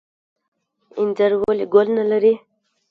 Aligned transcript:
انځر 0.99 1.31
ولې 1.41 1.65
ګل 1.73 1.87
نلري؟ 1.97 2.33